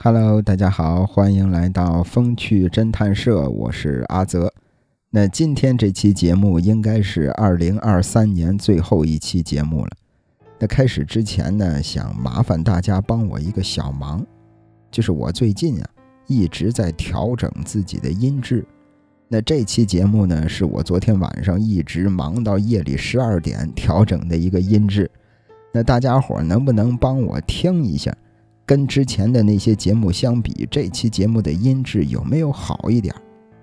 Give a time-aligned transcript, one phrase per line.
[0.00, 4.54] Hello，大家好，欢迎来到风趣侦探社，我是阿泽。
[5.10, 9.90] 那今天这期节目应该是二零二三年最后一期节目了。
[10.60, 14.24] 那开始之前呢，想麻烦大家帮我一个小忙，
[14.88, 15.90] 就是我最近啊
[16.28, 18.64] 一直在调整自己的音质。
[19.26, 25.10] 那这期节目呢，是我昨天晚上一直忙到夜里十二点调整的一个音质。
[25.72, 28.16] 那大家伙能不能帮我听一下？
[28.68, 33.14] 跟之前的那些节目相比，这期节目的音质有没有好一点？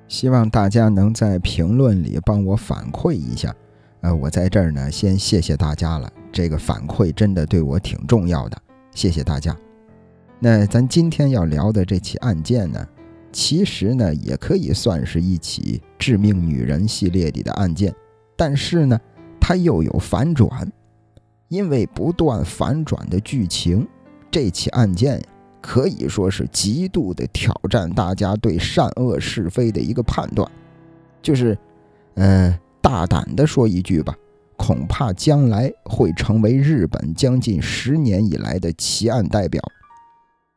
[0.07, 3.55] 希望大家能在评论里帮我反馈一下。
[4.01, 8.59] 呃，我在这儿呢，先谢谢大家了，这个反馈真的对我挺重要的，
[8.95, 9.55] 谢谢大家。
[10.39, 12.83] 那咱今天要聊的这起案件呢，
[13.31, 17.93] 其实呢也可以算是一起致命女人系列里的案件，
[18.35, 18.99] 但是呢，
[19.39, 20.67] 它又有反转，
[21.47, 23.87] 因为不断反转的剧情。
[24.35, 25.17] 这起案件
[25.61, 30.45] 可以说是极度的挑战大家对善恶是非的一个判断，
[31.21, 31.57] 就是，
[32.15, 34.13] 呃，大胆的说一句吧，
[34.57, 39.63] 恐怕将来会成为日本将近十年以来的奇案代表。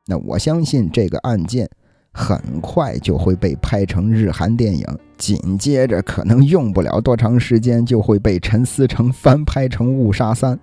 [0.09, 1.71] 那我相信这个案件
[2.13, 4.85] 很快就会被拍成日韩电影，
[5.17, 10.57] 紧接着可能用不了多长时间就会被陈思诚翻拍成《误杀三》。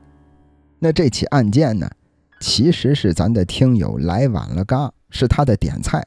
[0.80, 1.90] 那这起案件呢？
[2.40, 6.06] 其实是咱的听友来晚了，嘎是他的点菜，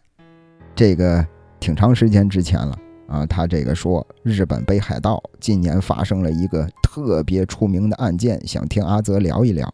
[0.75, 1.27] 这个
[1.59, 3.27] 挺长时间之前了啊。
[3.27, 9.73] 他这个说日本北海道今年发生了一个特别出名的案件，想听阿泽聊一聊。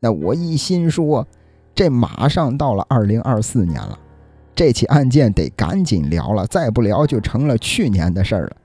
[0.00, 1.26] 那我一心说，
[1.74, 3.98] 这马上到了二零二四年了，
[4.54, 8.56] 这起案件得赶紧聊了，再不聊就成了去年的事儿了。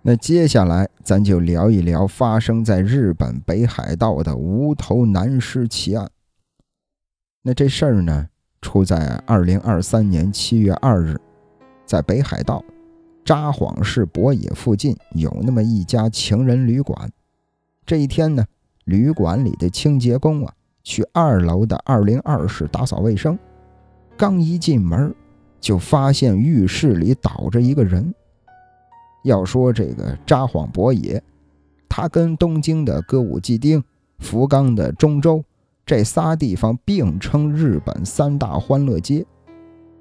[0.00, 6.08] 那接下来咱就聊一聊发生在日本北海道的无头男尸奇案。
[7.48, 8.28] 那这事儿呢，
[8.60, 11.18] 出在二零二三年七月二日，
[11.86, 12.62] 在北海道
[13.24, 17.10] 札幌市博野附近有那么一家情人旅馆。
[17.86, 18.44] 这一天呢，
[18.84, 20.52] 旅馆里的清洁工啊，
[20.82, 23.38] 去二楼的二零二室打扫卫生，
[24.14, 25.14] 刚一进门，
[25.58, 28.14] 就发现浴室里倒着一个人。
[29.24, 31.22] 要说这个札幌博野，
[31.88, 33.82] 他跟东京的歌舞伎町、
[34.18, 35.42] 福冈的中洲。
[35.88, 39.24] 这仨地方并称日本三大欢乐街。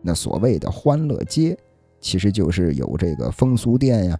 [0.01, 1.57] 那所谓的欢乐街，
[2.01, 4.19] 其实就是有这个风俗店呀，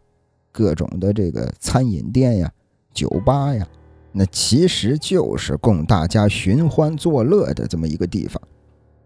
[0.50, 2.50] 各种的这个餐饮店呀、
[2.94, 3.68] 酒吧呀，
[4.14, 8.42] 那其实就是供大家寻欢作乐的这么一个地方。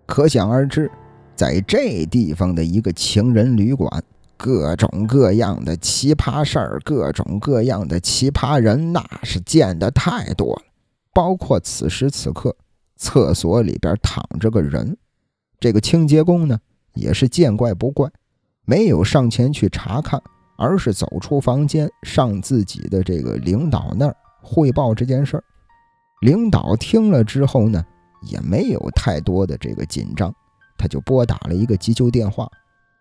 [0.06, 0.92] 可想而知，
[1.36, 4.04] 在这地方的一个情人旅馆，
[4.38, 10.62] 各种各样的奇葩事儿，各种各样的奇葩人，那是见的太多了。
[11.14, 12.56] 包括此时此刻，
[12.96, 14.98] 厕所里边躺着个人，
[15.60, 16.60] 这个清洁工呢
[16.94, 18.10] 也是见怪不怪，
[18.66, 20.22] 没有上前去查看，
[20.58, 25.44] 而是走出房间，上自己的这个领导那儿汇报这件事儿。
[26.22, 27.84] 领导听了之后呢，
[28.22, 30.34] 也没有太多的这个紧张，
[30.78, 32.48] 他就拨打了一个急救电话。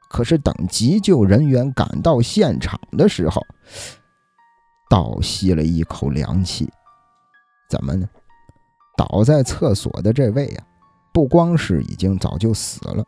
[0.09, 3.41] 可是等急救人员赶到现场的时候，
[4.89, 6.69] 倒吸了一口凉气。
[7.71, 8.09] 怎么呢？
[8.97, 10.67] 倒在厕所的这位啊，
[11.15, 13.05] 不光是已经早就死了，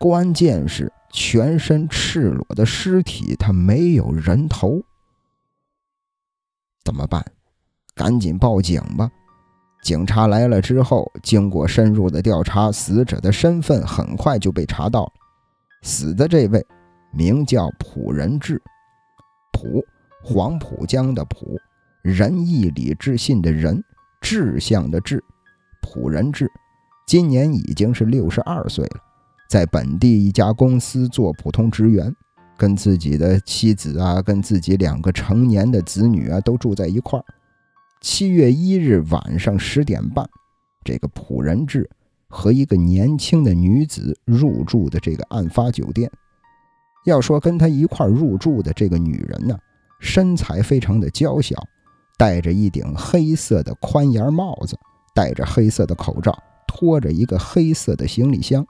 [0.00, 4.82] 关键是全身赤裸的尸体，他没有人头。
[6.84, 7.24] 怎么办？
[7.94, 9.10] 赶紧报警吧！
[9.82, 15.12] 警察来了之后，经过深入的调查，死者的身份很快就被查到了。
[15.82, 16.66] 死的这位
[17.12, 18.60] 名叫朴仁志，
[19.52, 19.84] 朴
[20.24, 21.58] 黄浦江的朴，
[22.02, 23.82] 仁义礼智信的仁。
[24.20, 25.22] 志向的志，
[25.80, 26.50] 朴仁志，
[27.06, 29.00] 今年已经是六十二岁了，
[29.48, 32.14] 在本地一家公司做普通职员，
[32.56, 37.24] 跟自己的妻子啊，跟自己两个成年的子女啊，都住在一块儿。
[38.00, 40.28] 七月一日晚上十点半，
[40.84, 41.88] 这个朴仁志
[42.28, 46.10] 和一个年轻的女子入住的这个案发酒店。
[47.04, 49.58] 要说跟他一块儿入住的这个女人呢，
[50.00, 51.56] 身材非常的娇小。
[52.18, 54.76] 戴着一顶黑色的宽檐帽子，
[55.14, 56.36] 戴着黑色的口罩，
[56.66, 58.66] 拖着一个黑色的行李箱。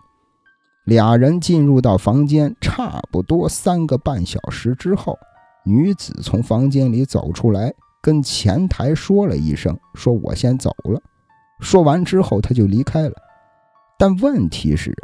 [0.85, 5.19] 俩人进入到房间，差不多三个半小时之后，
[5.65, 7.73] 女子从房间里走出来，
[8.03, 11.01] 跟前台说了一声：“说我先走了。”
[11.61, 13.15] 说完之后，她就离开了。
[13.99, 14.95] 但问题是，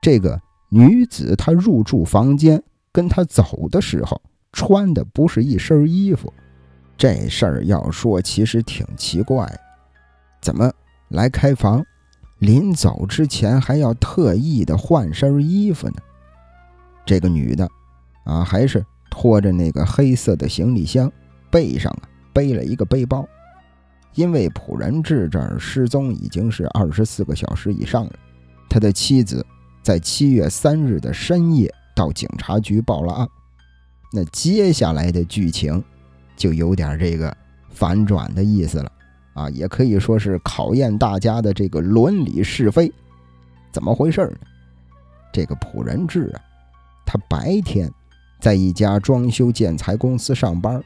[0.00, 0.40] 这个
[0.70, 2.62] 女子她入住房间，
[2.92, 4.20] 跟她走的时候
[4.52, 6.32] 穿的不是一身衣服。
[6.96, 9.52] 这事儿要说，其实挺奇怪，
[10.40, 10.72] 怎么
[11.08, 11.84] 来开房，
[12.38, 15.96] 临走之前还要特意的换身衣服呢。
[17.04, 17.68] 这个女的，
[18.24, 21.10] 啊，还是拖着那个黑色的行李箱，
[21.50, 23.26] 背上啊背了一个背包。
[24.14, 28.12] 因为朴仁志这儿失踪已经是二十四个小时以上了，
[28.68, 29.44] 他的妻子
[29.82, 33.26] 在七月三日的深夜到警察局报了案。
[34.12, 35.82] 那接下来的剧情
[36.42, 37.32] 就有点这个
[37.70, 38.92] 反转的意思了
[39.34, 42.92] 啊，也可以说是考验大家的这个伦理是非。
[43.70, 44.38] 怎么回事呢？
[45.32, 46.42] 这个朴仁志啊，
[47.06, 47.88] 他白天
[48.40, 50.82] 在一家装修建材公司上班，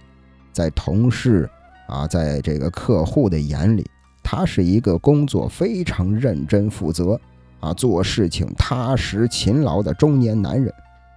[0.52, 1.48] 在同事。
[1.88, 3.88] 啊，在这个客户的眼里，
[4.20, 7.18] 他是一个工作非常认真负责，
[7.60, 10.70] 啊，做事情踏实勤劳的中年男人，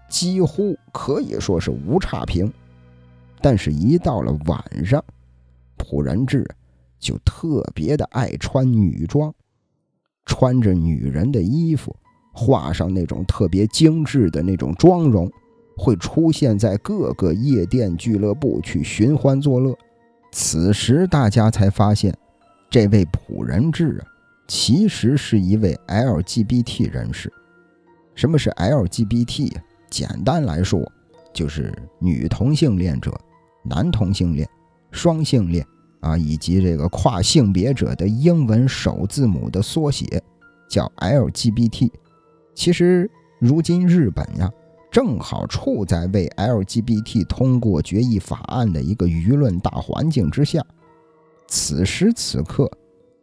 [0.07, 2.53] 几乎可以说是无差评。
[3.41, 5.03] 但是，一到了晚上，
[5.77, 6.45] 朴仁志
[6.99, 9.33] 就特别的爱穿女装，
[10.25, 11.95] 穿着女人的衣服，
[12.33, 15.31] 画上那种特别精致的那种妆容，
[15.77, 19.77] 会出现在各个夜店俱乐部去寻欢作乐。
[20.31, 22.15] 此时，大家才发现，
[22.69, 24.05] 这位朴仁志啊，
[24.47, 27.31] 其实是一位 LGBT 人士。
[28.13, 29.51] 什么是 LGBT？
[29.89, 30.79] 简单来说，
[31.33, 33.19] 就是女同性恋者、
[33.69, 34.49] 男同性恋、
[34.91, 35.65] 双性恋
[36.01, 40.21] 啊，以及这个跨性别者的英文首字母的缩写，
[40.67, 41.91] 叫 LGBT。
[42.55, 44.51] 其实，如今日本呀。
[44.91, 50.65] 正好处在为 LGBT 通过决议法案的一个舆论大环境之下，
[51.47, 52.67] 此时此刻，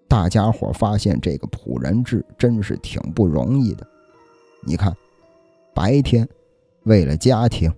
[0.06, 3.84] 大家伙发现这个朴人志真是挺不容易的。
[4.62, 4.96] 你看，
[5.74, 6.26] 白天
[6.84, 7.68] 为了家庭，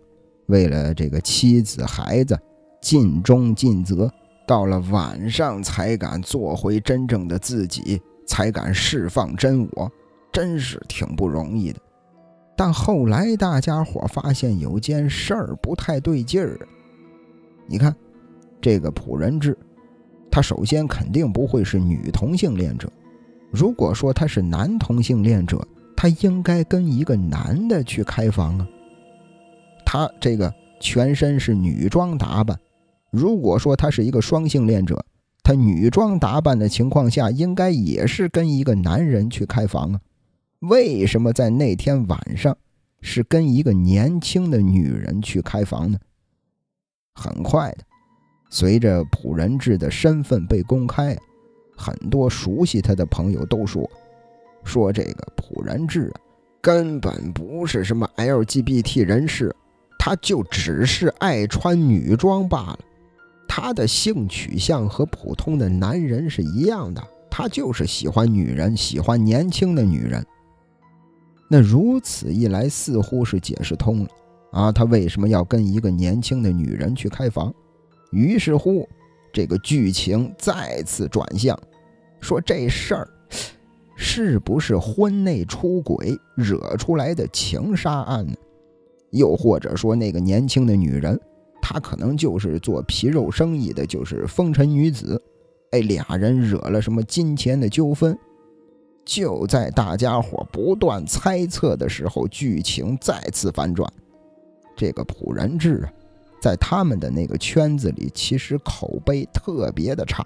[0.48, 2.38] 为了这个妻子孩子
[2.80, 4.10] 尽忠尽责，
[4.46, 9.90] 到了晚上才敢做回真正的自己，才敢释放真我，
[10.32, 11.80] 真是挺不容易的。
[12.56, 16.58] 但后来大家伙发现有件事儿不太对劲儿。
[17.66, 17.94] 你看，
[18.60, 19.56] 这个朴仁志，
[20.30, 22.90] 他首先肯定不会是女同性恋者。
[23.50, 25.66] 如果说他是男同性恋者，
[25.96, 28.68] 他应该跟一个男的去开房啊。
[29.84, 32.58] 他这个全身是女装打扮，
[33.10, 35.04] 如果说他是一个双性恋者，
[35.42, 40.00] 他女装打扮的情况下，应该也是跟一个男人去开房啊。
[40.60, 42.56] 为什么在那天晚上
[43.00, 45.98] 是跟一个年轻的女人去开房呢？
[47.14, 47.84] 很快的，
[48.50, 51.16] 随着朴仁志的身份被公开，
[51.76, 53.88] 很多熟悉他的朋友都说
[54.64, 56.20] ：“说这个朴仁志啊，
[56.60, 59.54] 根本不是什么 LGBT 人士，
[59.98, 62.78] 他就只是爱穿女装罢了。
[63.48, 70.24] 他的性取向和普通的男人是一样的，他就是喜欢女人，喜欢年轻的女人。”
[71.50, 74.08] 那如此一来，似乎是解释通了
[74.52, 74.70] 啊！
[74.70, 77.52] 他为什么要跟一个年轻的女人去开房？
[78.12, 78.86] 于是乎，
[79.32, 81.58] 这个剧情再次转向，
[82.20, 83.08] 说这事儿
[83.96, 88.34] 是不是婚内出轨惹出来的情杀案呢？
[89.12, 91.18] 又或者说，那个年轻的女人，
[91.70, 95.22] 她可能就是做皮肉生意的，就是风尘女子？
[95.72, 98.18] 哎，俩人惹了什么金钱的纠纷？
[99.04, 103.86] 就在大家伙不断猜测的时候，剧情再次反转。
[104.74, 105.92] 这个朴仁志啊，
[106.40, 110.24] 在他们的那个圈子里，其实口碑特别的差。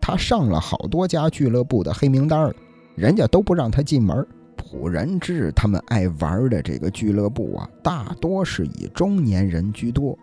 [0.00, 2.54] 他上了好多家俱乐部的黑名单了，
[2.94, 4.24] 人家都不让他进门。
[4.56, 10.16] 朴仁志他们爱玩的这个俱乐部啊，大多是以中年人居多。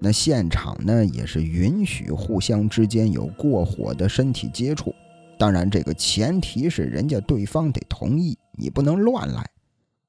[0.00, 4.94] 那现场呢，也是允许互相之间有过火的身体接触。
[5.38, 9.44] 当然，这个前提是人家对方得同意，你不能乱来。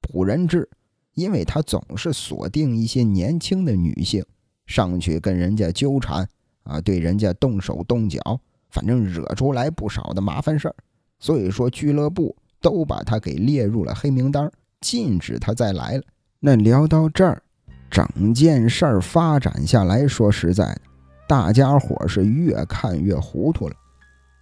[0.00, 0.68] 朴仁志，
[1.14, 4.24] 因为他总是锁定一些年轻的女性
[4.66, 6.28] 上去跟人家纠缠
[6.62, 8.20] 啊，对人家动手动脚，
[8.70, 10.74] 反正惹出来不少的麻烦事儿。
[11.18, 16.02] 所以说，俱乐部都把他给列入了黑名单，禁止他再来了。
[16.38, 17.42] 那聊到这儿，
[17.96, 20.80] 整件事儿发展下来说实在的，
[21.26, 23.74] 大家伙是越看越糊涂了。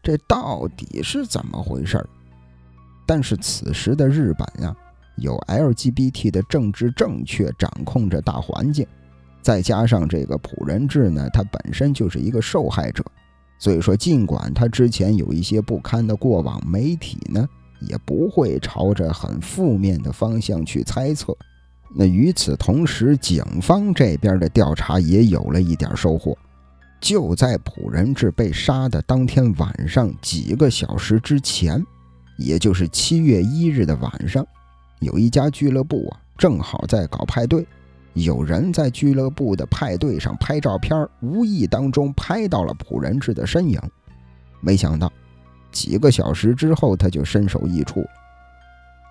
[0.02, 2.06] 这到底是怎么回事儿？
[3.06, 4.75] 但是此时的日本呀，
[5.18, 8.84] 有 LGBT 的政治正确掌控着大环境，
[9.40, 13.04] 再加上这个朴仁志呢，他本身就是一个受害者，
[13.61, 21.32] 所以说尽管他之前有一些不堪的过往，媒体呢也不会朝着很负面的方向去猜测。
[21.96, 26.36] 那与此同时，警方这边的调查也有了一点收获。
[27.00, 31.84] 就在朴仁志被杀的当天晚上几个小时之前，
[32.38, 34.44] 也就是七月一日的晚上，
[35.00, 37.66] 有一家俱乐部啊，正好在搞派对。
[38.14, 43.80] 有人在俱乐部的派对上拍照片，无意当中拍到了朴仁志的身影。
[44.60, 45.12] 没想到，
[45.70, 48.04] 几个小时之后他就身首异处。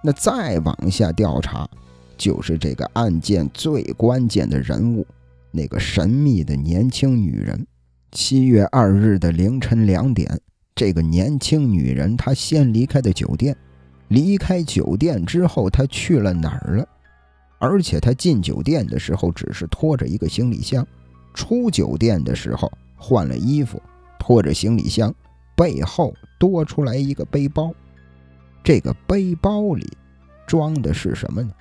[0.01, 1.69] 那再往下调查，
[2.17, 5.05] 就是这个案件最关键的人物，
[5.51, 7.65] 那个神秘的年轻女人。
[8.11, 10.39] 七月二日的凌晨两点，
[10.75, 13.55] 这个年轻女人她先离开的酒店。
[14.09, 16.87] 离开酒店之后，她去了哪儿了？
[17.57, 20.85] 而且她进酒店的时候只是拖着一个行李箱，
[21.33, 23.81] 出酒店的时候换了衣服，
[24.19, 25.11] 拖着行李箱，
[25.55, 27.73] 背后多出来一个背包。
[28.63, 29.91] 这个背包里
[30.45, 31.51] 装的是什么呢？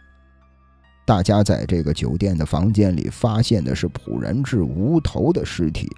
[1.04, 5.90] 大家在这个酒店的房间里发现的是朴仁志无头的尸体，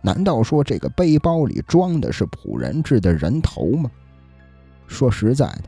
[0.00, 3.90] 难道说这个背包里装的是朴仁志的人头吗？
[4.86, 5.64] 说实在的，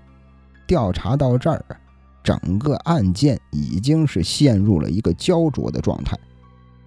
[0.66, 1.76] 调查到这儿啊。
[2.22, 6.18] 整个案件已经是陷入了一个焦灼的状态。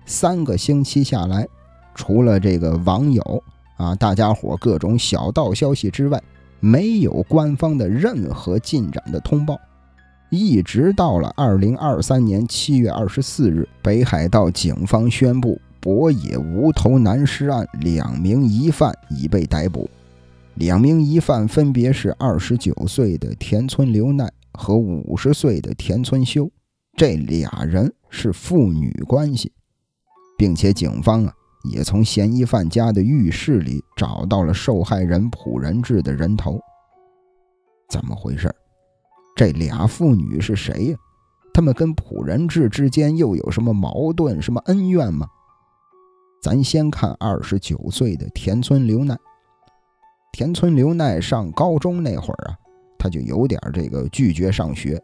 [0.05, 1.47] 三个星期下来，
[1.95, 3.43] 除了这个网友
[3.77, 6.21] 啊，大家伙各种小道消息之外，
[6.59, 9.57] 没有官方的任何进展的通报。
[10.29, 19.89] 一直到了二零二三年七月二十四日，北海道警方宣布博野无头男尸案两名疑犯已被逮捕。
[20.55, 24.29] 两名疑犯分别是二十九岁的田村留奈。
[24.53, 26.51] 和五十岁的田村修，
[26.97, 29.53] 这俩人是父女关系，
[30.37, 31.33] 并且警方啊
[31.71, 36.59] 也从嫌疑犯家的浴室里找到了受害人朴仁志的人头。
[37.89, 38.53] 怎么回事？
[39.35, 40.97] 这俩妇女是谁呀？
[41.53, 45.27] 他们跟朴仁志之间又有什么矛盾、什么恩怨吗？
[46.41, 49.17] 咱先看二十九岁的田村留奈。
[50.31, 52.55] 田村留奈上高中那会儿啊。
[52.97, 55.01] 他就有点这个拒绝上学，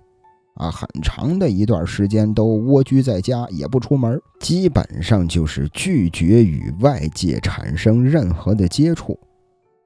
[0.55, 9.17] 啊，很长的一段时间都蜗居在家，也不出门，基本上就是拒绝与外界产生任何的接触。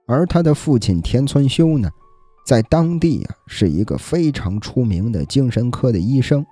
[0.07, 1.87] 而他的父亲田村修呢，
[2.45, 6.45] 在当地啊是一个非常出名的精神科的医生，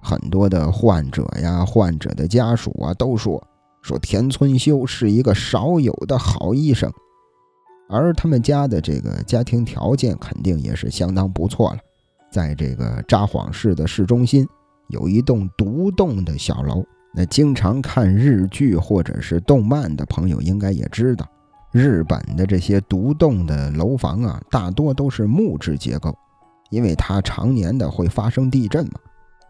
[0.00, 3.42] 很多的患者呀、患者的家属啊都说，
[3.82, 6.92] 说田村修是一个少有的好医生。
[7.88, 11.78] 而他们家的这个家庭条件肯定也是相当不错了，
[12.30, 14.48] 在这个札幌市的市中心，
[14.88, 16.84] 有一栋独栋的小楼。
[17.14, 21.28] 那经常看日剧或者是动漫的朋友应该也知道，
[21.72, 26.14] 日本的这些独栋的楼房啊，大多都是木质结构，
[26.70, 29.00] 因为它常年的会发生地震嘛。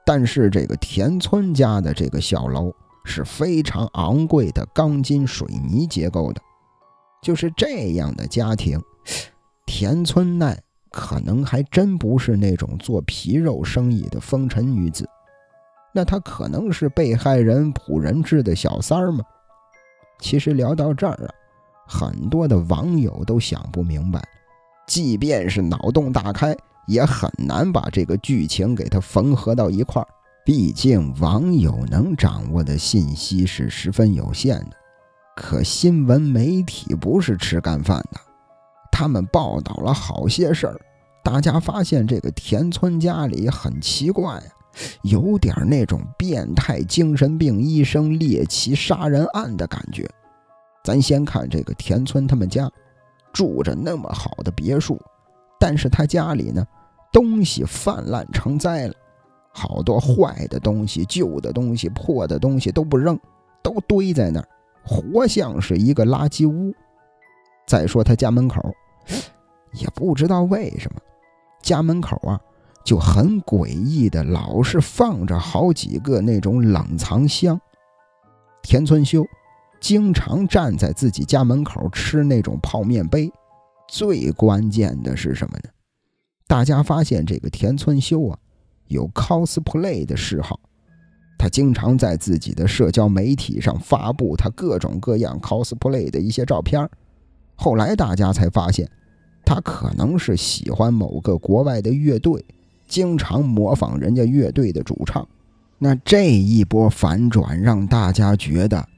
[0.06, 2.72] 但是这个田村家的这个小楼
[3.04, 6.40] 是非常昂贵的钢筋水泥结构的。
[7.20, 8.80] 就是这样的家庭，
[9.66, 10.60] 田村奈
[10.90, 15.08] 可能还真不是那种做皮肉生意的风尘女子，
[15.92, 19.24] 那她可能是被害人朴仁志的小三儿吗？
[20.20, 21.30] 其实聊到这儿啊，
[21.86, 24.22] 很多的网友都想不明白，
[24.86, 30.08] 即便是脑洞大开，也很难把这个剧情给它缝合到一块儿。
[30.44, 34.76] 毕竟网友能掌握的信息是十分有限的。
[35.36, 38.20] 可新闻媒体不是吃干饭的，
[38.90, 40.80] 他们报道了好些事儿，
[41.22, 44.42] 大家发现这个田村家里很奇怪，
[45.02, 50.10] 有点那种变态精神病医生猎奇杀人案的感觉。
[50.82, 52.70] 咱先看这个田村他们家，
[53.32, 55.00] 住着那么好的别墅，
[55.58, 56.66] 但是他家里呢，
[57.12, 58.94] 东西泛滥成灾了，
[59.52, 63.18] 好多坏的东西、旧的东西、破的东西都不扔，
[63.62, 64.48] 都堆在那儿。
[64.84, 66.74] 活像是一个垃圾屋。
[67.64, 68.60] 再说他家门口，
[69.74, 71.00] 也不知道为什么，
[71.62, 72.40] 家门口啊
[72.84, 77.58] 就很诡异的，老是放着好几个那种冷藏箱。
[78.62, 79.24] 田村修
[79.82, 83.28] 经常站在自己家门口吃那种泡面杯。
[83.88, 85.68] 最关键的是什么呢？
[86.46, 88.38] 大家发现这个田村修啊
[88.86, 90.60] 有 cosplay 的嗜好。
[91.36, 96.88] 他经常在自己的社交媒体上发布他各种各样 cosplay 的一些照片
[97.56, 98.88] 后来大家才发现，
[99.44, 102.44] 他可能是喜欢某个国外的乐队，
[102.86, 105.26] 经常模仿人家乐队的主唱。
[105.78, 108.88] 那这一波反转让大家觉得，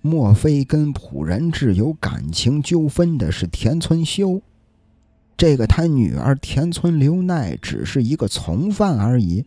[0.00, 4.40] 莫非跟朴仁志有感情纠纷的是田村修？
[5.36, 9.44] 这个他女儿田村留奈只是一个从犯而已？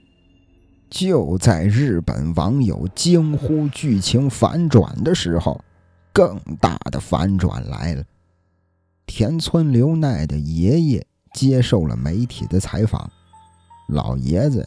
[0.89, 5.63] 就在日本网友惊呼剧情反转的时候，
[6.13, 8.03] 更大的反转来了。
[9.05, 13.09] 田村留奈的爷爷接受了媒体的采访，
[13.87, 14.65] 老爷子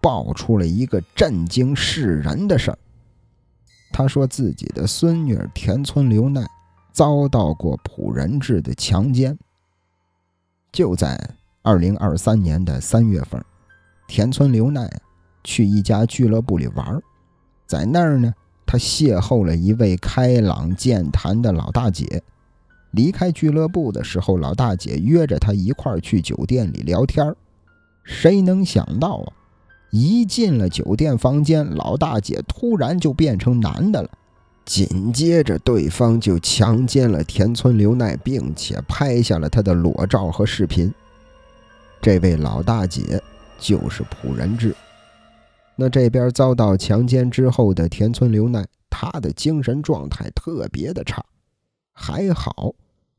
[0.00, 2.78] 爆出了一个震惊世人的事儿。
[3.96, 6.44] 他说自己的孙女田村刘奈
[6.90, 9.38] 遭到过朴仁志的强奸。
[10.72, 11.16] 就在
[11.62, 13.40] 二零二三年的三月份，
[14.08, 14.90] 田村刘奈
[15.44, 17.00] 去一家俱乐部里玩，
[17.68, 18.34] 在那儿呢，
[18.66, 22.20] 他邂逅了一位开朗健谈的老大姐。
[22.90, 27.32] 离开俱乐部的时候，老大姐约着他一块儿去酒店里聊天
[28.02, 29.32] 谁能想到啊，
[29.96, 34.10] 一进了酒店房间，老大姐突然就变成男的了。
[34.64, 40.92] 紧接着，对方就强奸了田村刘奈，并且拍下了他的裸照和视频。
[42.02, 43.22] 这位老大姐
[43.56, 44.74] 就是朴仁志。
[45.76, 51.24] 那这边遭到强奸之后的田村刘奈，她的精神状态特别的差，
[51.92, 52.74] 还好。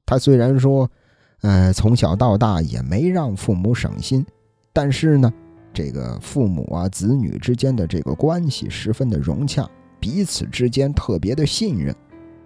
[0.05, 0.91] 她虽然说，
[1.39, 4.25] 呃，从小到大也没让父母省心，
[4.73, 5.31] 但是呢，
[5.75, 11.93] 这个父母啊子女之间的这个关系十分的融洽，彼此之间特别的信任，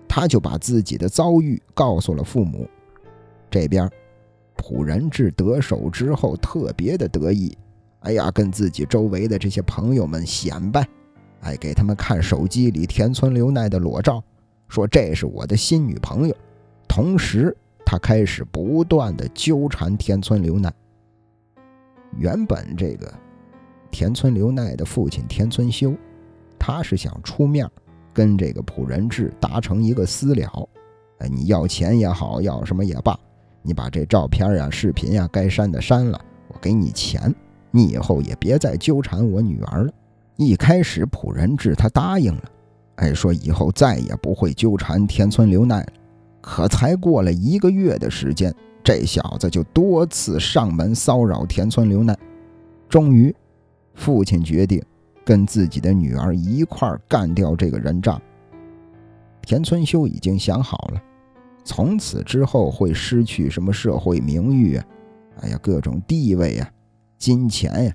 [0.07, 2.67] 他就把自己的遭遇告诉了父母。
[3.51, 3.87] 这边，
[4.55, 7.55] 朴仁志得手之后特别的得意，
[7.99, 10.87] 哎呀，跟自己周围的这些朋友们显摆，
[11.41, 14.23] 哎，给他们看手机里田村刘奈的裸照，
[14.67, 16.35] 说这是我的新女朋友。
[16.87, 17.55] 同时，
[17.85, 20.73] 他开始不断的纠缠田村刘奈。
[22.17, 23.13] 原本这个
[23.91, 25.93] 田村刘奈的父亲田村修，
[26.57, 27.69] 他是想出面
[28.13, 30.69] 跟这个朴仁志达成一个私了，
[31.19, 33.17] 哎，你要钱也好，要什么也罢，
[33.61, 37.33] 你把这照片呀、视频呀该删的删了，我给你钱，
[37.71, 39.93] 你以后也别再纠缠我女儿了。
[40.35, 42.43] 一开始朴仁志他答应了，
[42.95, 45.93] 哎，说以后再也不会纠缠田村刘奈了。
[46.41, 48.53] 可才过了一个月的时间，
[48.83, 52.17] 这小子就多次上门骚扰田村刘奈。
[52.87, 53.35] 终于，
[53.93, 54.81] 父亲决定
[55.23, 58.19] 跟自己的女儿一块干掉这个人渣。
[59.41, 61.01] 田村修已经想好了，
[61.63, 64.85] 从此之后会失去什么社会名誉啊，
[65.41, 66.71] 哎呀，各种地位呀、
[67.17, 67.93] 金钱呀，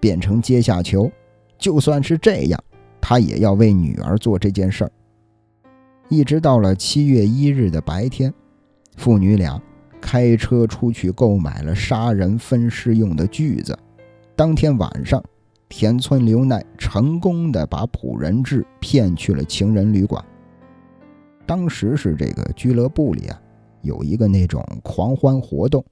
[0.00, 1.10] 变成阶下囚。
[1.58, 2.58] 就算是这样，
[3.00, 4.92] 他也要为女儿做这件事儿。
[6.12, 8.30] 一直到了七月一日的白天，
[8.98, 9.58] 父女俩
[9.98, 13.74] 开车出去购买了杀人分尸用的锯子。
[14.36, 15.24] 当天晚上，
[15.70, 20.22] 田村刘奈成功的把朴仁志骗去了情人旅馆。
[21.46, 23.40] 当时是这个俱乐部里啊，
[23.80, 25.82] 有一个那种狂欢活动。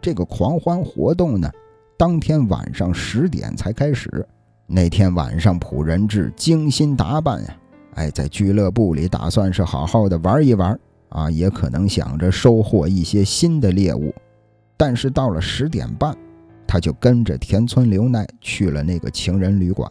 [0.00, 1.50] 这个狂欢活动呢，
[1.98, 4.26] 当天晚上十点才开始。
[4.66, 7.56] 那天晚上，朴仁志精心打扮呀。
[7.94, 14.14] 哎，在俱乐部里打算是好好的玩一玩啊，也可能想着收获一些新的猎物。
[14.76, 16.16] 但是到了十点半，
[16.66, 19.90] 他就跟着田村刘奈去了那个情人旅馆。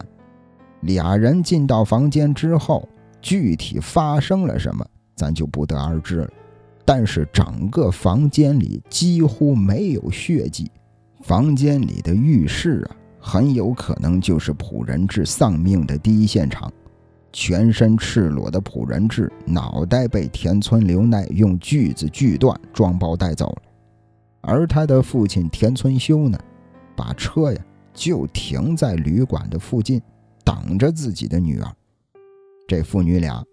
[0.80, 2.88] 俩人进到房间之后，
[3.20, 4.84] 具体发生了什么，
[5.14, 6.30] 咱就不得而知了。
[6.84, 10.68] 但是整个房间里几乎没有血迹，
[11.22, 16.72] 房间里的浴室啊，很有可能就是朴仁志丧命的第一现场。
[17.32, 23.62] 全身赤裸的朴仁志，脑袋被田村刘奈用锯子锯断，装包带走了。
[24.40, 26.38] 而他的父亲田村修呢，
[26.96, 27.60] 把车呀
[27.92, 30.00] 就停在旅馆的附近，
[30.44, 31.70] 等着自己的女儿。
[32.66, 33.44] 这父女俩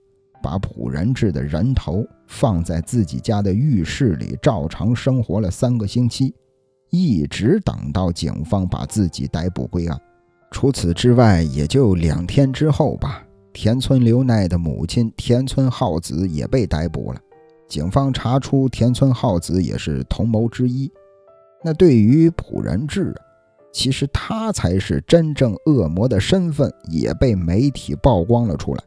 [0.41, 6.33] 把朴仁志的人头放在自己家的浴室里，照常生活了三个星期，
[6.89, 9.99] 一直等到警方把自己逮捕归案。
[10.51, 13.26] 除此之外，也就两天之后吧。
[13.59, 17.19] 田村刘奈的母亲田村浩子也被逮捕了，
[17.67, 20.91] 警方查出田村浩子也是同谋之一。
[21.63, 23.15] 那对于朴仁志，
[23.73, 28.83] 其实他才是真正恶魔的身份也被媒体曝光了出来。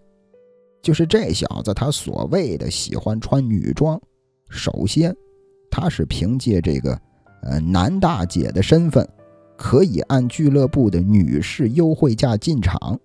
[0.80, 4.00] 就是这小子，他所谓的喜欢穿女装，
[4.48, 5.12] 首先
[5.68, 6.96] 他是凭借这个
[7.42, 9.04] 呃男大姐的身份，
[9.56, 12.96] 可以按俱乐部的女士优惠价进场，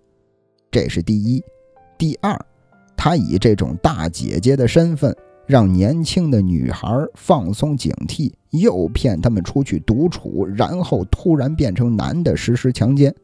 [0.70, 1.42] 这是第一。
[1.98, 2.38] 第二，
[2.96, 5.14] 他以这种大姐姐的身份，
[5.46, 13.14] 让年轻的女孩放松警惕，诱骗他们出去独处，然后突然变成男的实施强奸。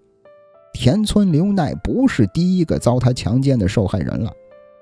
[0.73, 4.33] 田村刘奈不是第一个遭他强奸的受害人了。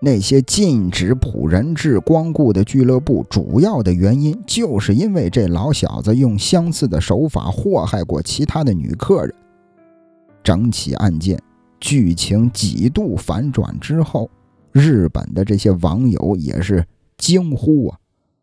[0.03, 9.35] 那些禁止朴仁志光顾的俱乐部，主要的原因就是因为这老小子用相似的手法祸害过其他的女客人。
[10.43, 11.39] 整起案件。
[11.81, 14.31] 剧情几度反转之后，
[14.71, 17.99] 日本的这些网友也是惊呼啊，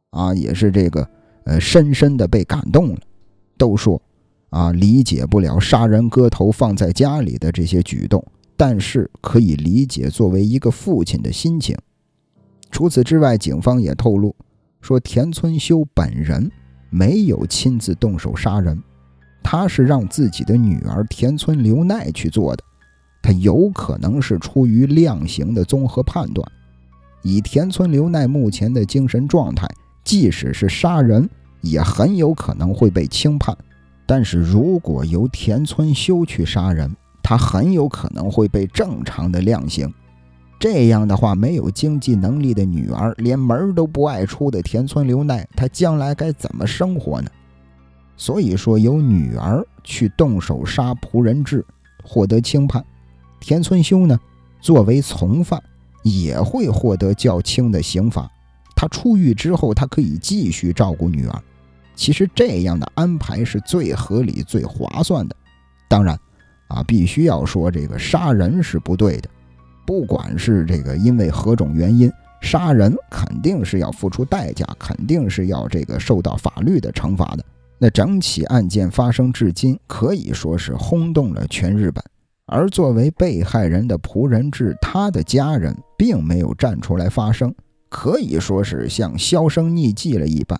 [0.09, 1.07] 啊，也是这个
[1.45, 2.99] 呃深深的被感动了。
[3.57, 4.01] 都说
[4.49, 8.23] 啊理解不了杀人割头放在家里的这些举动，
[8.55, 11.77] 但是可以理解作为一个父亲的心情。
[12.69, 14.35] 除此之外，警方也透露
[14.81, 16.51] 说，田村修本人
[16.89, 18.81] 没有亲自动手杀人，
[19.41, 22.63] 他是让自己的女儿田村留奈去做的。
[23.27, 26.49] 他有可能是出于量刑的综合判断，
[27.23, 29.67] 以田村留奈目前的精神状态，
[30.01, 33.53] 即使是杀人，也很有可能会被轻判。
[34.05, 36.89] 但是如果由田村修去杀人，
[37.21, 39.93] 他很有可能会被正常的量刑。
[40.57, 47.29] 这样的话，没有经济能力的女儿，连门都不爱出的田村留奈，她将来该怎么生活呢？
[48.15, 51.65] 所以说，由女儿去动手杀仆人质，
[52.01, 52.81] 获得轻判；
[53.39, 54.19] 田村修呢，
[54.59, 55.61] 作为从犯，
[56.03, 58.29] 也会获得较轻的刑罚。
[58.75, 61.43] 他出狱之后，他可以继续照顾女儿。
[61.95, 65.35] 其实这样的安排是最合理、最划算的。
[65.87, 66.19] 当然，
[66.67, 69.29] 啊，必须要说这个杀人是不对的。
[69.85, 77.43] 不管是这个因为何种原因杀人，肯定是要付出代价，肯定是要这个受到法律的惩罚的。
[77.79, 82.03] 那整起案件发生至今，可以说是轰动了全日本。
[82.47, 87.53] 而作为被害人的仆人志，他的家人并没有站出来发声，
[87.89, 90.59] 可以说是像销声匿迹了一般。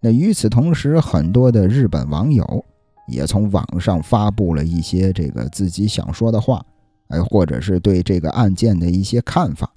[0.00, 2.64] 那与此同时，很多的日本网友
[3.08, 6.62] 也从网上发布了一些这个自己想说的话。
[7.08, 9.70] 哎，或者是对这个案件的一些看法，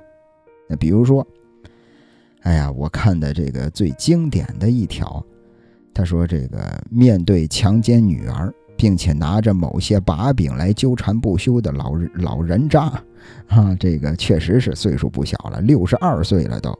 [0.69, 1.27] 那比如说，
[2.43, 5.21] 哎呀，我看的这个最经典的一条，
[5.93, 12.91] 他说这个面对强奸女儿，并且拿着某些把柄来纠缠不休的老老人渣，
[13.47, 16.77] 啊，这个确实是岁数不小了，六十二岁了都。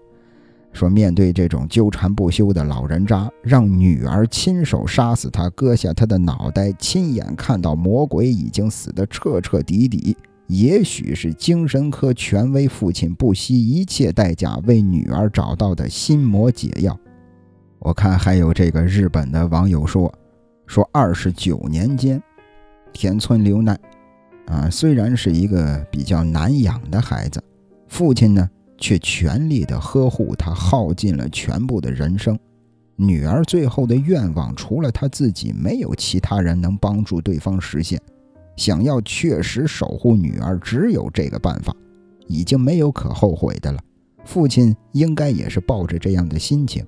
[0.73, 10.15] 说面对这种纠缠不休的老人渣，让女儿亲手杀死他，割下他的脑袋，亲眼看到魔鬼已经死得彻彻底底。
[10.45, 16.97] 也许是精神科权威父亲不惜一切代价为女儿找到的心魔解药。
[17.79, 20.13] 我看还有这个日本的网友说，
[20.67, 22.21] 说二十九年间，
[22.93, 23.80] 田村留奈，
[24.45, 27.41] 啊，虽然是一个比较难养的孩子，
[27.88, 32.38] 父亲呢却全力的呵护他，耗尽了全部的人生。
[32.97, 37.99] 女儿最后的愿望，除了他自己，没有其他人能帮助对方实现。
[38.56, 41.75] 想要确实守护女儿，只有这个办法，
[42.27, 43.80] 已经没有可后悔的了。
[44.25, 46.86] 父亲应该也是抱着这样的心情。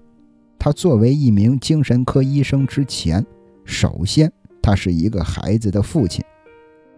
[0.57, 3.23] 他作为一名精神科医生之前，
[3.69, 4.31] 首先
[4.63, 6.25] 他是一个孩子的父亲，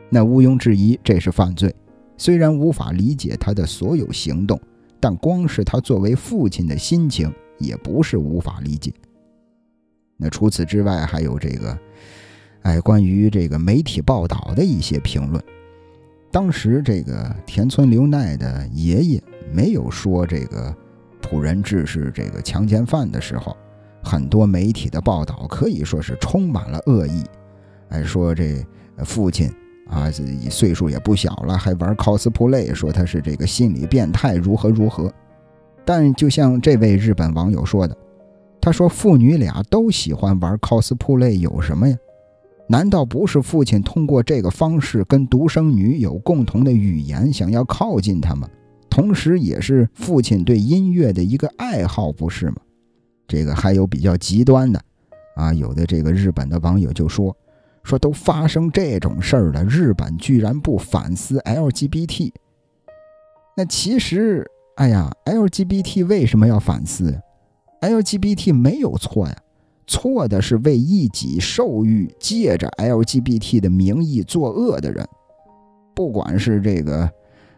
[0.10, 1.76] 那毋庸置疑这是犯罪。
[2.18, 4.58] 虽然无法理解他的所有行动，
[5.00, 8.94] 但光是他作为父亲的心情也不是无法理解。
[10.16, 11.78] 那除此之外，还有这个。
[12.62, 15.44] 哎，关于这个媒体报道的一些评论，
[16.32, 20.74] 当时这个田村留奈的爷爷没有说这个
[21.22, 23.58] 朴人质是这个强奸犯的时候，
[24.04, 27.24] 很多媒体的报道可以说是充满了恶意。
[27.90, 28.66] 哎，说这
[29.06, 29.52] 父亲
[29.88, 30.10] 啊，
[30.50, 35.12] 岁数也不小了，还玩 cosplay，说他是这个心理变态，如何如何。
[35.84, 37.98] 但就像这位日本网友说的，
[38.62, 41.98] 他说父女俩都喜欢玩 cosplay，有什么呀？
[42.68, 48.48] 难道不是父亲通过这个方式跟独生女有共同的语言，想要靠近她吗？
[48.90, 52.58] 同时，也是父亲对音乐的一个爱好，不是吗？
[53.32, 54.82] 这个还有比较极端的，
[55.38, 57.34] 啊，有的这个日本的网友就说，
[57.82, 62.34] 说都发生这种事儿了，日本居然不反思 LGBT。
[63.56, 67.18] 那其实，哎呀，LGBT 为什么要反思
[67.80, 69.38] ？LGBT 没有错呀。
[69.88, 75.08] 错的是为一己受欲，借着 LGBT 的名义作恶的人，
[75.96, 77.10] 不管是这个，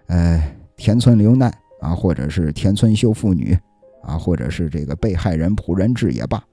[0.05, 3.57] 呃，田村留奈啊，或者是田村修妇女
[4.03, 6.43] 啊，或者是这个被害人仆人质也罢，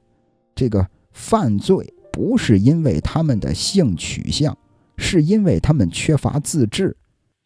[0.54, 4.56] 这个犯罪不是因为他们的性取向，
[4.96, 6.96] 是因为他们缺乏自制。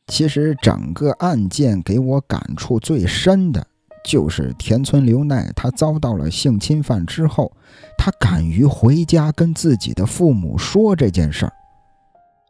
[0.06, 3.66] 其实整个案件给我感触最深的。
[4.04, 7.50] 就是田村留奈，他遭到了性侵犯之后，
[7.96, 11.52] 他敢于回家跟自己的父母说这件事儿。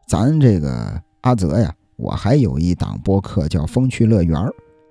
[0.08, 4.36] 咱这个阿泽呀，我还有一档播客叫《风趣乐园》，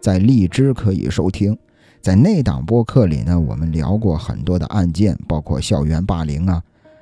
[0.01, 1.51] 在荔枝可以收听。
[2.03, 6.61] 在那档播客里呢，我们聊过很多的案件，包括校园霸凌啊，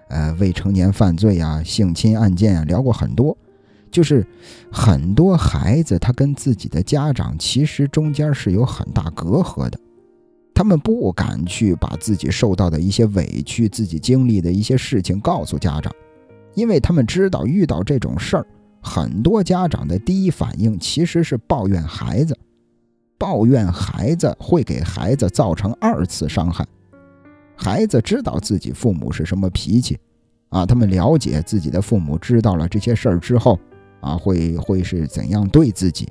[0.10, 3.36] 呃，未成年犯罪啊，性侵案件啊，聊过很多。
[3.90, 4.24] 就是
[4.72, 9.80] 很多孩子，他跟自己的家长其实中间是有很大隔阂的。
[10.54, 15.92] 他们不敢去把自己受到的一些委屈、自己经历的一些事情告诉家长，
[16.54, 18.46] 因为他们知道遇到这种事儿，
[18.80, 22.38] 很多家长的第一反应其实是抱怨孩子，
[23.22, 26.66] 抱怨孩子会给孩子造成二次伤害。
[27.56, 29.96] 孩子知道自己父母是什么脾气，
[30.50, 33.60] 啊，他们了解自己的父母知道了这些事儿之后，
[34.00, 36.10] 啊，会会是怎样对自己，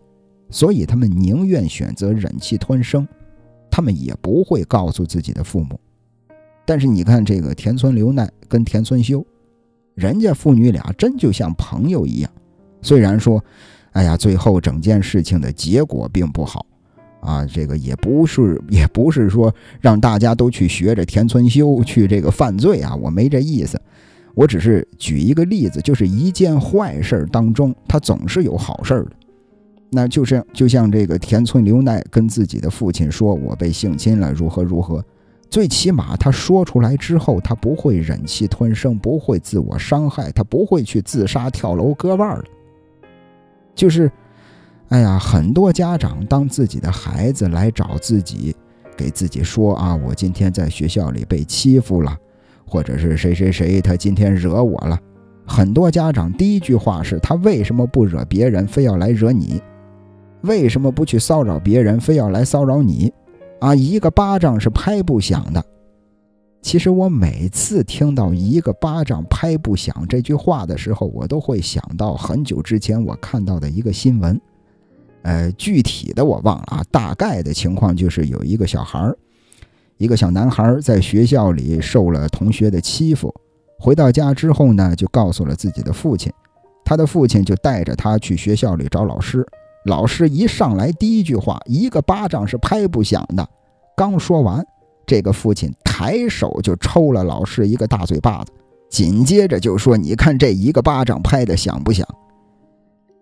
[0.50, 3.04] 所以他们宁愿选择忍气吞声。
[3.68, 5.80] 他们也不会告诉自己的父母，
[6.64, 9.26] 但是你看这个田村留奈跟田村修，
[9.96, 12.30] 人家父女俩真就像朋友一样。
[12.82, 13.44] 虽然说，
[13.94, 16.64] 哎呀，最后整件事情的结果并不好，
[17.20, 23.80] 啊，这个也不是也不是说让大家都去学着田村修去这个犯罪啊，我没这意思，
[24.34, 29.10] 我只是举一个例子，就是一件坏事当中，它总是有好事的。
[29.92, 35.04] 那就是就像这个田村留奈跟自己的父亲说：“我被性侵了，如何如何。”
[35.50, 42.44] 最起码他说出来之后，他不会忍气吞声，不会自我伤害，他不会去自杀、跳楼、割腕了。
[43.74, 44.08] 就是，
[44.90, 48.54] 哎呀，很多家长当自己的孩子来找自己，
[48.96, 52.16] 给自己说啊：“我今天在学校里被欺负了，
[52.66, 54.98] 或者是谁谁谁他今天惹我了。”
[55.46, 59.62] 很多家长第一句话是他为什么不惹别人，非要来惹你？
[60.42, 63.12] 为什么不去骚扰别人，非要来骚扰你？
[63.60, 65.64] 啊，一个巴掌是拍不响的。
[66.62, 74.40] 其实我每次听到“一个巴掌拍不响”这句话的时候，我都会想到很久之前我看到的一个新闻。
[75.22, 79.16] 呃，具体的我忘了啊，大概的情况就是有一个小孩儿，
[79.98, 83.34] 一个小男孩在学校里受了同学的欺负，
[83.78, 86.32] 回到家之后呢，就告诉了自己的父亲，
[86.84, 89.46] 他的父亲就带着他去学校里找老师。
[89.86, 93.48] 老师一上来第一句话，一个巴掌是拍不响的。
[93.96, 94.64] 刚说完，
[95.06, 98.52] 这个父亲抬手就抽了老师一个大嘴巴子，
[98.90, 102.06] 紧接着就说：“你看这一个巴掌拍的响不响？”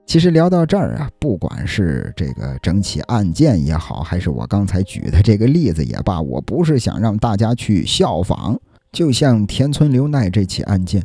[0.08, 8.58] 其实聊到这儿啊，不管是这个整起案件也好，还是我刚才举的这个例子也罢，我不是想让大家去效仿。
[8.90, 11.04] 就像田村留奈这起案件，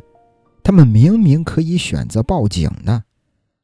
[0.62, 3.02] 他们明明可以选择报警的。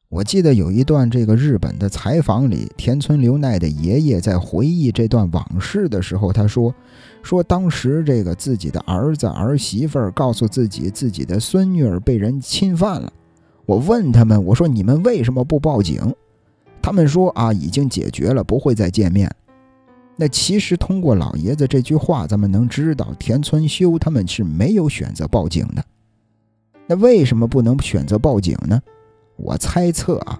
[0.09, 6.71] 我记得有一段这个日本的采访里，田村留奈的爷爷在回忆这段往事的时候，他说
[7.23, 13.11] ：“说当时这个自己的儿子儿媳妇儿告诉自己，自己的孙女儿被人侵犯了。
[13.65, 16.13] 我问他们，我说你们为什么不报警？
[16.81, 19.29] 他们说啊，已经解决了，不会再见面。
[20.17, 25.83] 那其实通过老爷子这句话，咱们能知道田村修他们是没有选择报警的。
[26.87, 28.81] 那为什么不能选择报警呢？”
[29.37, 30.39] 我猜测啊，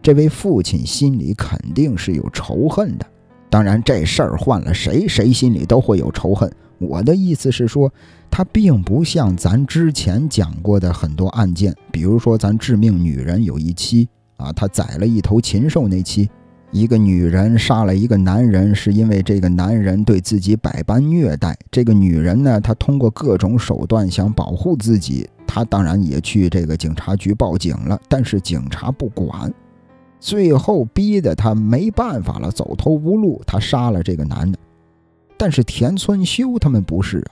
[0.00, 3.06] 这位父亲心里肯定是有仇恨的。
[3.50, 6.50] 当然，这事儿换了谁，谁心里都会有仇恨。
[6.78, 7.92] 我的意思是说，
[8.30, 16.28] 他并不像咱之前讲过的很多案件，比如说咱致命女人有一期啊，他宰了一头禽兽那期，
[16.70, 21.56] 一个女人杀了一个男人，是因为这个男人对自己百般虐待。
[21.70, 25.28] 这个女人呢，她通过各种手段想保护自己。
[25.46, 29.52] 她当然也去这个警察局报警了，但是警察不管，
[30.20, 34.58] 最后逼得他没办法了，走投无路，他杀了这个男的。
[35.38, 37.30] 但是田村修他们不是啊，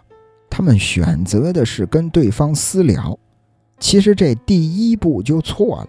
[0.49, 3.19] 他们选择的是跟对方私了。
[3.79, 5.89] 其实这第一步就错了，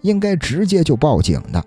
[0.00, 1.62] 应该直接就报警的。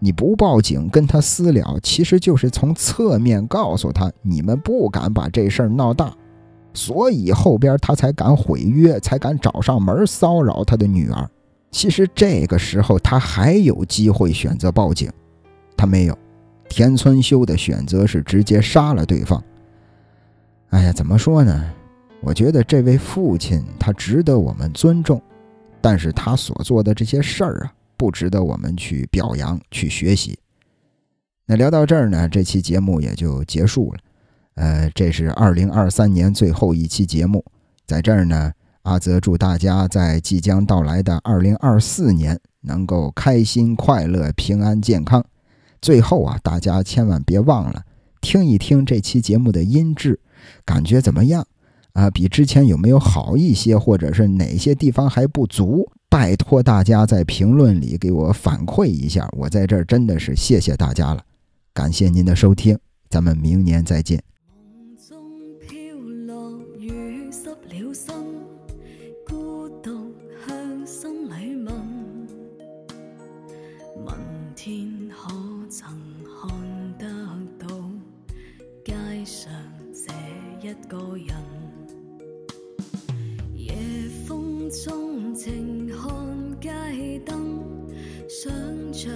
[0.00, 6.12] 你不报警跟他私了，其实就是从侧面告诉他，你们不敢把这事儿闹大。
[6.72, 11.30] 所以后边他才敢毁约，才敢找上门骚扰他的女儿。
[11.70, 15.08] 其实这个时候他还有机会选择报警，
[15.76, 16.18] 他没有。
[16.68, 19.42] 田村修的选择是直接杀了对方。
[20.70, 21.72] 哎呀，怎么说呢？
[22.20, 25.22] 我觉得这位父亲他值得我们尊重，
[25.80, 30.38] 但是他所做的这些事儿啊，不值得我们去表扬、去学习。
[31.46, 33.98] 那聊到这儿呢，这期节目也就结束了。
[34.54, 37.44] 呃，这是二零二三年最后一期节目，
[37.86, 45.24] 在这儿呢，阿泽祝大家在即将到来的二零二四年能够开心、快乐、平安、健康。
[45.84, 47.82] 最后啊，大家千万别忘了
[48.22, 50.18] 听一听这期节目的音质，
[50.64, 51.46] 感觉怎么样？
[51.92, 55.86] 啊，比之前有没有好一些，或者是哪些地方还不足？
[56.08, 61.22] 拜托大家在评论里给我反馈一下，我在这儿真的是谢谢大家了，
[61.74, 62.78] 感谢您的收听，
[63.10, 64.33] 咱们明年再见。
[80.88, 81.34] 个人。
[83.54, 83.74] 夜
[84.26, 87.62] 风中静看街灯，
[88.28, 88.52] 想
[88.92, 89.10] 着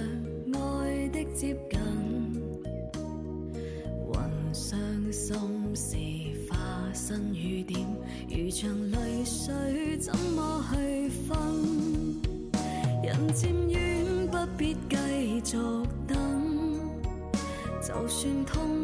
[0.53, 1.79] 爱的接近。
[4.07, 4.79] 云上
[5.11, 5.95] 心事
[6.49, 6.57] 化
[6.93, 7.85] 身雨点，
[8.29, 11.37] 如像泪水，怎么去分？
[13.03, 14.97] 人渐远，不必继
[15.43, 15.57] 续
[16.07, 16.17] 等。
[17.81, 18.78] 就算痛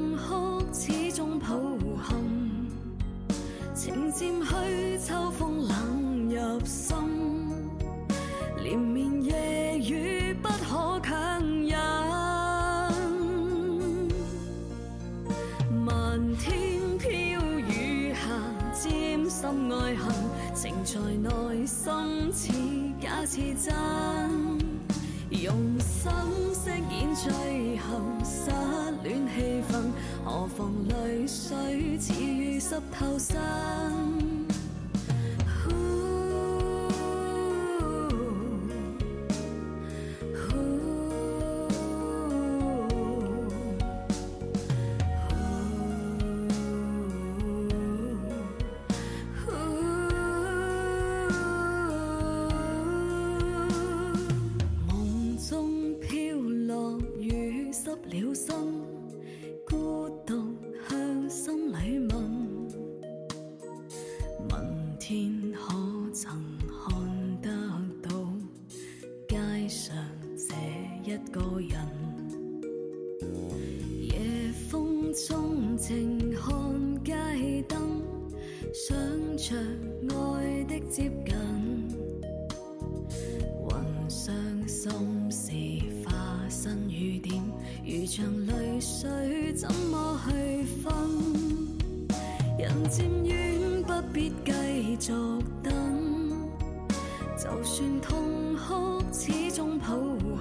[97.46, 99.86] 就算痛哭，始终抱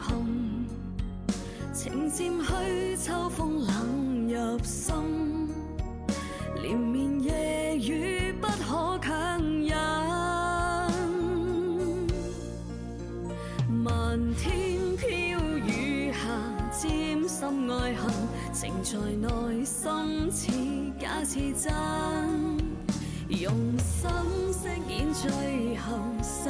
[0.01, 0.17] 憾。
[1.75, 4.95] 情渐去，秋风冷入心，
[6.63, 9.77] 连绵夜雨不可强忍。
[13.69, 15.07] 漫天飘
[15.59, 16.17] 雨下，
[16.73, 18.11] 沾心爱恨，
[18.51, 20.51] 情在内心似
[20.99, 22.54] 假似真。
[24.05, 26.49] 心饰演最后失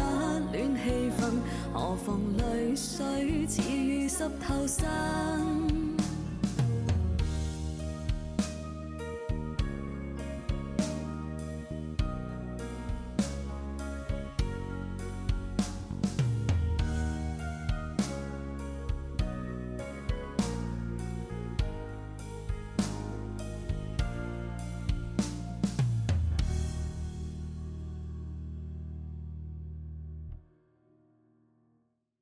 [0.52, 1.38] 恋气氛，
[1.72, 5.63] 何妨泪水似雨湿透身。